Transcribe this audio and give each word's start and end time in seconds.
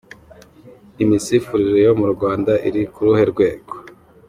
Imisifurire 1.03 1.79
yo 1.87 1.93
mu 1.99 2.07
Rwanda 2.13 2.51
iri 2.67 2.83
ku 2.93 2.99
ruhe 3.05 3.23
rwego?. 3.31 3.73